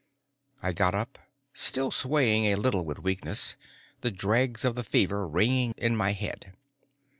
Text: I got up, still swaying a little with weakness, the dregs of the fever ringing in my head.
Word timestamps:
I 0.63 0.73
got 0.73 0.95
up, 0.95 1.19
still 1.53 1.91
swaying 1.91 2.45
a 2.45 2.55
little 2.55 2.83
with 2.83 3.03
weakness, 3.03 3.55
the 3.99 4.09
dregs 4.09 4.65
of 4.65 4.73
the 4.73 4.83
fever 4.83 5.27
ringing 5.27 5.75
in 5.77 5.95
my 5.95 6.13
head. 6.13 6.53